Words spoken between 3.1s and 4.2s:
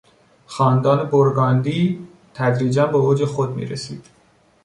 خود میرسید.